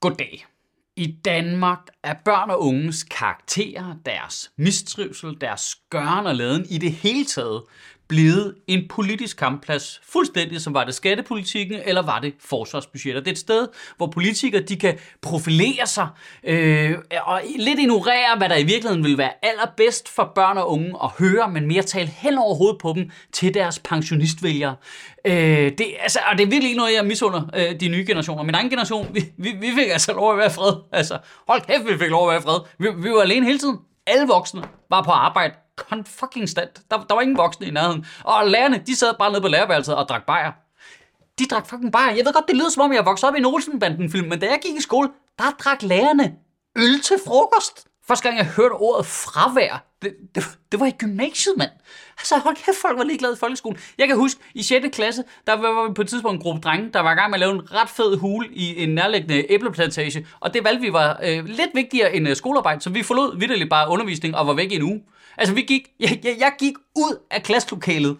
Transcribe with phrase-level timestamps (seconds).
[0.00, 0.46] Goddag.
[0.96, 6.92] I Danmark er børn og unges karakterer, deres mistrivsel, deres gøren og laden i det
[6.92, 7.62] hele taget
[8.10, 13.20] blevet en politisk kampplads, fuldstændig som var det skattepolitikken, eller var det forsvarsbudgetter.
[13.20, 16.08] Det er et sted, hvor politikere de kan profilere sig
[16.44, 20.94] øh, og lidt ignorere, hvad der i virkeligheden vil være allerbedst for børn og unge
[21.02, 24.76] at høre, men mere tale hen over hovedet på dem til deres pensionistvælgere.
[25.24, 28.42] Øh, det, altså, og det er virkelig ikke noget, jeg misunder øh, de nye generationer.
[28.42, 30.72] Min egen generation, vi, vi, vi fik altså lov at være fred.
[30.92, 31.18] Altså,
[31.48, 32.60] hold kæft, vi fik lov at være fred.
[32.78, 33.76] Vi, vi var alene hele tiden.
[34.06, 35.54] Alle voksne var på arbejde
[36.06, 36.68] fucking stand.
[36.90, 38.06] Der, der var ingen voksne i nærheden.
[38.24, 40.52] Og lærerne, de sad bare nede på lærerværelset og drak bajer.
[41.38, 42.14] De drak fucking bajer.
[42.14, 44.46] Jeg ved godt, det lyder som om, jeg voksede op i en Olsenbanden-film, men da
[44.46, 45.08] jeg gik i skole,
[45.38, 46.36] der drak lærerne
[46.76, 47.86] øl til frokost.
[48.08, 51.70] Første gang, jeg hørte ordet fravær, det, det, det var i gymnasiet, mand.
[52.18, 53.78] Altså, hold kæft, folk var ligeglade i folkeskolen.
[53.98, 54.86] Jeg kan huske, i 6.
[54.92, 57.36] klasse, der var vi på et tidspunkt en gruppe drenge, der var i gang med
[57.36, 61.20] at lave en ret fed hule i en nærliggende æbleplantage, og det valgte vi var
[61.22, 64.72] øh, lidt vigtigere end øh, skolearbejde, så vi forlod vidderligt bare undervisning og var væk
[64.72, 65.02] i en uge.
[65.40, 68.18] Altså, vi gik, jeg, jeg, jeg gik ud af klasselokalet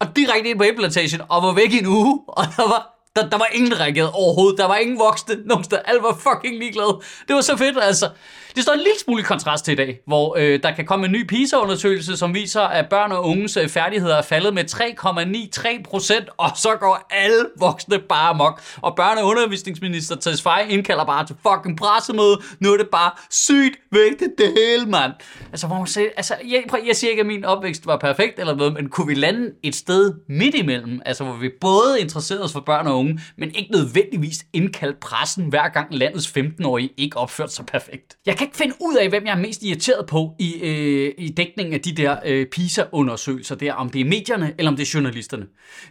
[0.00, 3.28] og direkte ind på æbleplantagen og var væk i en uge, og der var der,
[3.28, 4.58] der var ingen, der reagerede overhovedet.
[4.58, 5.82] Der var ingen voksne nogen steder.
[5.82, 7.00] Alle var fucking ligeglade.
[7.28, 8.08] Det var så fedt, altså.
[8.54, 11.06] Det står en lille smule i kontrast til i dag, hvor øh, der kan komme
[11.06, 15.82] en ny PISA-undersøgelse, som viser, at børn og unges øh, færdigheder er faldet med 3,93
[15.90, 18.60] procent, og så går alle voksne bare amok.
[18.76, 22.38] Og børne- og undervisningsminister Tesfaye indkalder bare til fucking pressemøde.
[22.60, 25.12] Nu er det bare sygt vigtigt det hele, mand.
[25.52, 28.54] Altså, hvor man siger, altså jeg, jeg siger ikke, at min opvækst var perfekt eller
[28.54, 32.52] noget, men kunne vi lande et sted midt imellem, altså hvor vi både interesserede os
[32.52, 37.52] for børn og nogen, men ikke nødvendigvis indkaldt pressen, hver gang landets 15-årige ikke opførte
[37.52, 38.16] sig perfekt.
[38.26, 41.28] Jeg kan ikke finde ud af, hvem jeg er mest irriteret på i, øh, i
[41.28, 44.90] dækningen af de der øh, PISA-undersøgelser der, om det er medierne eller om det er
[44.94, 45.46] journalisterne.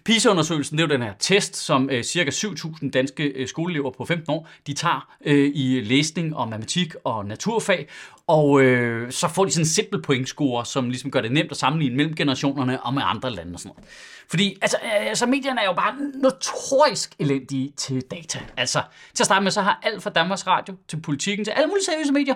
[0.06, 4.06] PISA-undersøgelsen, det er jo den her test, som øh, cirka 7.000 danske øh, skoleelever på
[4.06, 7.88] 15 år, de tager øh, i læsning og matematik og naturfag,
[8.28, 11.58] og øh, så får de sådan en simpel pointscore, som ligesom gør det nemt at
[11.58, 13.90] sammenligne mellem generationerne og med andre lande og sådan noget.
[14.30, 18.40] Fordi altså, øh, altså medierne er jo bare notorisk elendige til data.
[18.58, 18.82] Altså,
[19.14, 21.86] til at starte med, så har alt fra Danmarks Radio til politikken til alle mulige
[21.86, 22.36] seriøse medier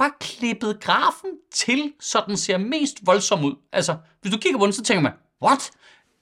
[0.00, 3.54] bare klippet grafen til, så den ser mest voldsom ud.
[3.72, 5.70] Altså, hvis du kigger på den, så tænker man, what?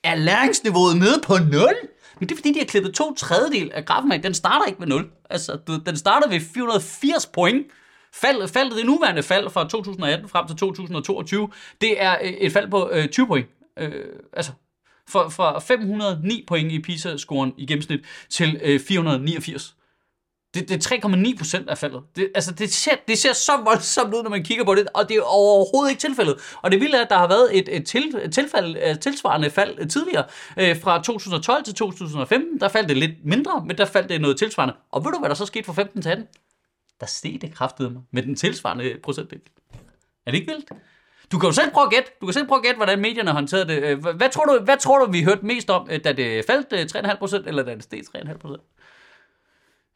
[0.04, 1.74] Er læringsniveauet nede på 0?
[2.18, 4.22] Men det er fordi, de har klippet to tredjedel af grafen af.
[4.22, 5.10] Den starter ikke ved 0.
[5.30, 7.66] Altså, den starter ved 480 point.
[8.12, 12.70] Fald, faldet, det nuværende fald fra 2018 frem til 2022, det er øh, et fald
[12.70, 13.46] på øh, 20 point.
[13.78, 14.52] Øh, altså,
[15.08, 19.74] fra, fra 509 point i PISA-scoren i gennemsnit til øh, 489.
[20.54, 22.02] Det, det er 3,9 procent af faldet.
[22.16, 25.08] Det, altså, det ser, det ser så voldsomt ud, når man kigger på det, og
[25.08, 26.36] det er overhovedet ikke tilfældet.
[26.62, 29.50] Og det vilde er, at der har været et, et, til, et tilfald, øh, tilsvarende
[29.50, 30.24] fald øh, tidligere.
[30.56, 34.38] Øh, fra 2012 til 2015, der faldt det lidt mindre, men der faldt det noget
[34.38, 34.74] tilsvarende.
[34.90, 36.26] Og ved du, hvad der så skete fra 15 til 18?
[37.00, 39.40] Der steg det kraftedeme med, med den tilsvarende procentdel.
[40.26, 40.72] Er det ikke vildt?
[41.32, 43.30] Du kan jo selv prøve at gætte, du kan selv prøve at gætte, hvordan medierne
[43.30, 43.82] håndterede det.
[43.82, 46.96] Øh, hvad tror du, hvad tror du vi hørte mest om, øh, da det faldt
[46.96, 48.78] øh, 3,5%, eller da det steg 3,5%?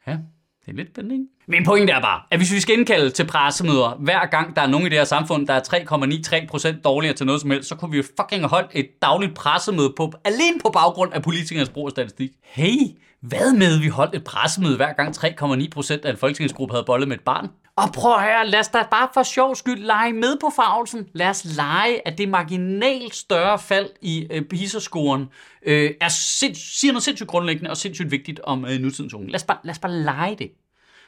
[0.07, 0.17] Ja,
[0.65, 1.27] det er lidt spændende, ikke?
[1.47, 4.67] Min pointe er bare, at hvis vi skal indkalde til pressemøder, hver gang der er
[4.67, 7.91] nogen i det her samfund, der er 3,93% dårligere til noget som helst, så kunne
[7.91, 11.91] vi jo fucking holde et dagligt pressemøde på, alene på baggrund af politikernes brug af
[11.91, 12.31] statistik.
[12.43, 12.77] Hey,
[13.21, 17.17] hvad med, vi holdt et pressemøde hver gang 3,9% af en folketingsgruppe havde bollet med
[17.17, 17.49] et barn?
[17.75, 21.09] Og prøv at høre, lad os da bare for sjov skyld lege med på farvelsen.
[21.13, 25.29] Lad os lege, at det marginalt større fald i øh, PISA-scoren
[25.65, 29.27] øh, er sinds- siger noget sindssygt grundlæggende og sindssygt vigtigt om øh, nutidens unge.
[29.27, 30.51] Lad os, bare, lad os bare lege det.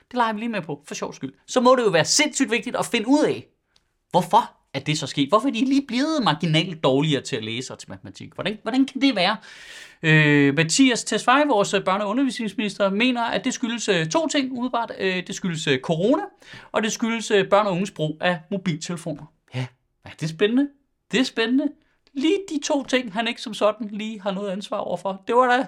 [0.08, 1.34] Det leger vi lige med på, for sjov skyld.
[1.48, 3.48] Så må det jo være sindssygt vigtigt at finde ud af,
[4.12, 5.30] hvorfor at det så sket.
[5.30, 8.34] Hvorfor er de lige blevet marginalt dårligere til at læse og til matematik?
[8.34, 9.38] Hvordan, hvordan kan det være?
[10.04, 14.92] Øh, Mathias Tesfaye, vores børne- og undervisningsminister, mener, at det skyldes øh, to ting umiddelbart.
[15.00, 16.24] Øh, det skyldes øh, corona,
[16.72, 19.24] og det skyldes øh, børn og unges brug af mobiltelefoner.
[19.56, 19.66] Ja,
[20.06, 20.68] ja, det er spændende.
[21.12, 21.68] Det er spændende.
[22.14, 25.24] Lige de to ting, han ikke som sådan lige har noget ansvar overfor.
[25.28, 25.68] Det var da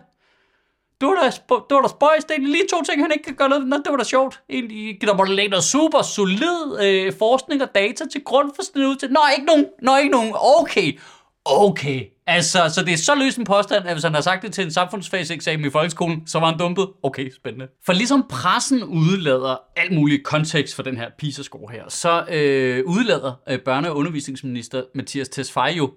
[1.02, 1.26] det var da,
[1.70, 3.68] det var da spøjs, det er lige to ting, han ikke kan gøre noget.
[3.68, 4.42] Nå, det var da sjovt.
[4.50, 8.86] Egentlig, der må lægge noget super solid øh, forskning og data til grund for sådan
[8.86, 9.12] ud til.
[9.12, 9.66] Nå, ikke nogen.
[9.82, 10.34] Nå, ikke nogen.
[10.60, 11.00] Okay.
[11.46, 12.06] Okay.
[12.28, 14.64] Altså, så det er så løs en påstand, at hvis han har sagt det til
[14.64, 16.90] en samfundsfagseksamen i folkeskolen, så var han dumpet.
[17.04, 17.68] Okay, spændende.
[17.86, 23.34] For ligesom pressen udlader alt muligt kontekst for den her PISA-score her, så øh, udlader
[23.50, 25.92] øh, børne- og undervisningsminister Mathias Tesfaye jo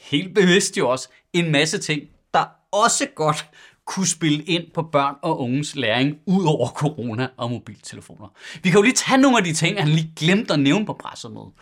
[0.00, 2.02] helt bevidst jo også en masse ting,
[2.34, 3.46] der også godt
[3.86, 8.26] kunne spille ind på børn og unges læring ud over corona og mobiltelefoner.
[8.62, 10.92] Vi kan jo lige tage nogle af de ting, han lige glemte at nævne på
[10.92, 11.52] pressemødet.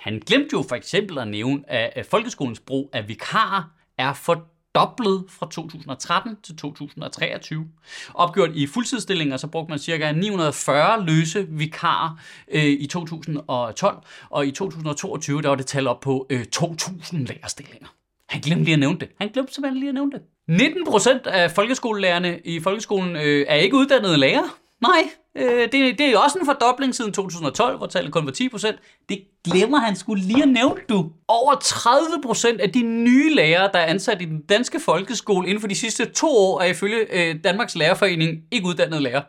[0.00, 3.62] Han glemte jo for eksempel at nævne, at folkeskolens brug af vikarer
[3.98, 7.68] er fordoblet fra 2013 til 2023.
[8.14, 10.12] Opgjort i fuldtidsstillinger, så brugte man ca.
[10.12, 13.96] 940 løse vikarer øh, i 2012,
[14.30, 17.88] og i 2022 der var det tal op på øh, 2.000 lærerstillinger.
[18.30, 19.08] Han glemte lige at nævne det.
[19.20, 20.20] Han glemte simpelthen lige at nævne det.
[20.48, 24.48] 19 procent af folkeskolelærerne i folkeskolen øh, er ikke uddannede lærere.
[24.80, 28.48] Nej, øh, det, det er også en fordobling siden 2012, hvor tallet kun var 10
[28.48, 28.76] procent.
[29.08, 31.10] Det glemmer han skulle lige at nævne, du.
[31.28, 35.60] Over 30 procent af de nye lærere, der er ansat i den danske folkeskole inden
[35.60, 39.22] for de sidste to år, er ifølge øh, Danmarks Lærerforening ikke uddannede lærere.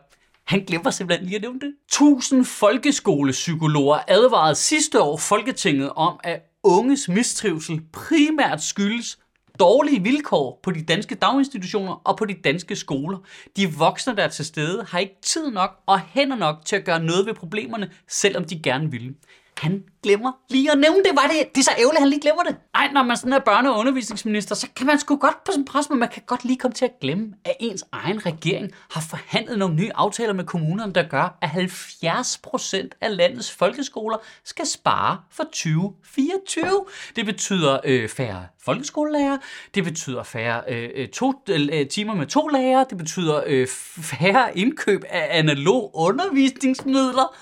[0.44, 1.74] Han glemmer simpelthen lige at nævne det.
[1.88, 9.18] 1000 folkeskolepsykologer advarede sidste år Folketinget om, at unges mistrivsel primært skyldes
[9.60, 13.18] dårlige vilkår på de danske daginstitutioner og på de danske skoler.
[13.56, 16.84] De voksne, der er til stede, har ikke tid nok og hænder nok til at
[16.84, 19.14] gøre noget ved problemerne, selvom de gerne vil
[19.62, 21.10] han glemmer lige at nævne det.
[21.14, 22.56] Var det, det er så ærgerligt, at han lige glemmer det.
[22.74, 25.64] Ej, når man sådan er børne- og undervisningsminister, så kan man sgu godt på sin
[25.64, 29.00] pres, men man kan godt lige komme til at glemme, at ens egen regering har
[29.10, 34.66] forhandlet nogle nye aftaler med kommunerne, der gør, at 70 procent af landets folkeskoler skal
[34.66, 36.84] spare for 2024.
[37.16, 39.38] Det betyder øh, færre folkeskolelærer,
[39.74, 43.66] det betyder færre øh, øh to, øh, øh, timer med to lærere, det betyder øh,
[44.02, 47.36] færre indkøb af analog undervisningsmidler,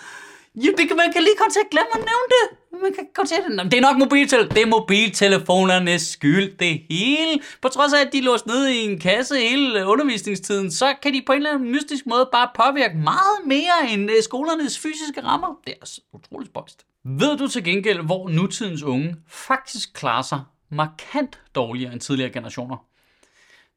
[0.54, 2.46] jo, det kan, man kan lige komme til at glemme at nævne det.
[2.82, 3.70] Man kan komme til at...
[3.70, 7.42] Det er nok mobiltel det er mobiltelefonernes skyld, det hele.
[7.62, 10.94] På trods af, at de er låst nede i en kasse hele øh, undervisningstiden, så
[11.02, 14.78] kan de på en eller anden mystisk måde bare påvirke meget mere end øh, skolernes
[14.78, 15.60] fysiske rammer.
[15.66, 16.86] Det er utroligt spøjst.
[17.04, 22.76] Ved du til gengæld, hvor nutidens unge faktisk klarer sig markant dårligere end tidligere generationer?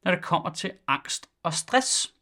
[0.04, 2.13] Når det kommer til angst og stress.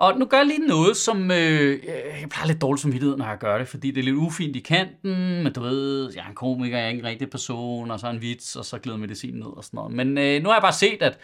[0.00, 1.78] Og nu gør jeg lige noget, som øh, øh
[2.20, 4.56] jeg plejer lidt dårligt som vidtighed, når jeg gør det, fordi det er lidt ufint
[4.56, 7.90] i kanten, men du ved, jeg er en komiker, jeg er ikke en rigtig person,
[7.90, 9.92] og så en vits, og så glæder medicin ned og sådan noget.
[9.92, 11.18] Men øh, nu har jeg bare set, at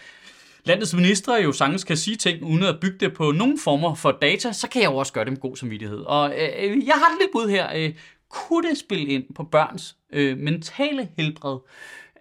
[0.65, 4.19] landets ministre jo sagtens kan sige ting, uden at bygge det på nogle former for
[4.23, 5.99] data, så kan jeg jo også gøre det med god samvittighed.
[5.99, 7.69] Og øh, øh jeg har et lidt bud her.
[7.77, 7.95] Øh,
[8.31, 11.59] kunne det spille ind på børns øh, mentale helbred?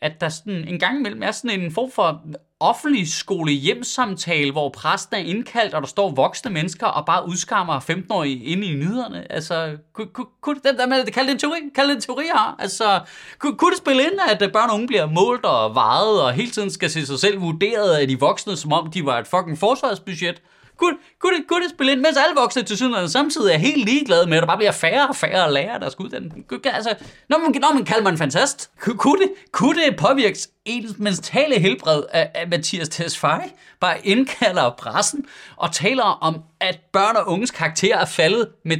[0.01, 2.21] At der sådan en gang imellem er sådan en form for
[2.59, 7.79] offentlig skole hjemsamtale, hvor præsten er indkaldt, og der står voksne mennesker og bare udskammer
[7.79, 9.31] 15-årige inde i nyhederne.
[9.31, 10.07] Altså, kunne,
[10.41, 11.59] kunne, det, det, kalde det en teori?
[11.75, 12.55] Kalde det en teori her?
[12.59, 13.01] Altså,
[13.39, 16.33] kunne, kunne det spille ind, at øh, børn og unge bliver målt og vejet, og
[16.33, 19.27] hele tiden skal se sig selv vurderet af de voksne, som om de var et
[19.27, 20.41] fucking forsvarsbudget?
[20.77, 23.85] Kunne, kunne, det, kunne det spille ind, mens alle voksne til synligheden samtidig er helt
[23.85, 26.31] ligeglade med, at der bare bliver færre og færre lærere, der skal uddanne
[26.65, 26.95] Altså,
[27.29, 32.03] når man, når man kalder man fantast, kunne det, kunne det påvirke ens mentale helbred,
[32.11, 33.49] af, af Mathias Tesfaye?
[33.79, 35.25] Bare indkalder pressen
[35.55, 38.77] og taler om, at børn og unges karakter er faldet med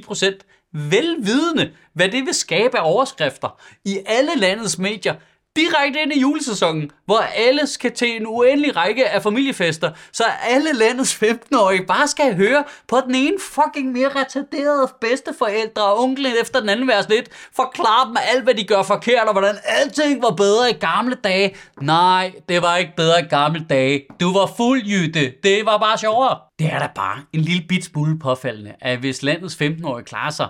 [0.00, 5.14] 3,9 procent, velvidende, hvad det vil skabe af overskrifter i alle landets medier,
[5.56, 10.72] direkte ind i julesæsonen, hvor alle skal til en uendelig række af familiefester, så alle
[10.72, 16.60] landets 15-årige bare skal høre på den ene fucking mere retarderede bedsteforældre og onklen efter
[16.60, 20.30] den anden vers lidt, forklare dem alt, hvad de gør forkert, og hvordan alting var
[20.30, 21.56] bedre i gamle dage.
[21.80, 24.06] Nej, det var ikke bedre i gamle dage.
[24.20, 25.34] Du var fuld, Jytte.
[25.42, 26.38] Det var bare sjovere.
[26.58, 30.48] Det er da bare en lille bit smule påfaldende, at hvis landets 15-årige klarer sig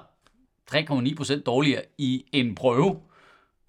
[0.75, 2.96] 3,9% dårligere i en prøve,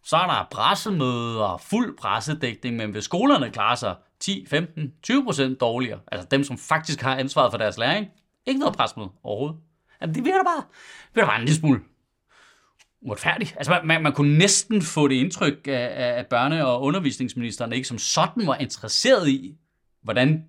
[0.03, 5.23] så er der pressemøder og fuld pressedækning, men hvis skolerne klarer sig 10, 15, 20
[5.23, 8.07] procent dårligere, altså dem, som faktisk har ansvaret for deres læring,
[8.45, 9.59] ikke noget pressemøde overhovedet.
[9.99, 10.63] Altså, det virker bare,
[11.07, 11.81] det virker bare en lille smule
[13.01, 13.53] uretfærdigt.
[13.57, 17.87] Altså, man, man, man kunne næsten få det indtryk af, af børne- og undervisningsministeren ikke
[17.87, 19.57] som sådan var interesseret i,
[20.01, 20.45] hvordan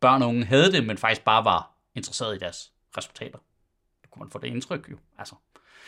[0.00, 3.38] børn og unge havde det, men faktisk bare var interesseret i deres resultater.
[4.02, 4.96] Det kunne man få det indtryk jo.
[5.18, 5.34] Altså.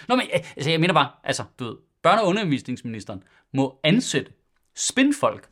[0.08, 1.76] Nå, men øh, altså, jeg mener bare, altså, du ved,
[2.06, 3.22] børne- og undervisningsministeren
[3.54, 4.32] må ansætte
[4.76, 5.48] spindfolk,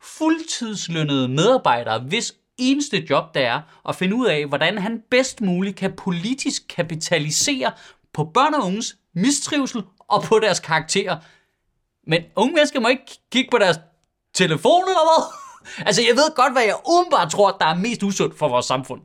[0.00, 5.76] fuldtidslønnede medarbejdere, hvis eneste job der er at finde ud af, hvordan han bedst muligt
[5.76, 7.72] kan politisk kapitalisere
[8.12, 11.16] på børn og unges mistrivsel og på deres karakterer.
[12.06, 13.76] Men unge mennesker må ikke kigge på deres
[14.34, 15.24] telefon eller hvad?
[15.86, 19.00] Altså, jeg ved godt, hvad jeg umiddelbart tror, der er mest usundt for vores samfund.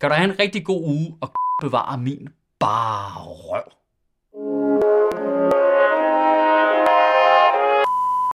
[0.00, 2.28] Kan du have en rigtig god uge og bevare min
[2.58, 3.75] bare røv.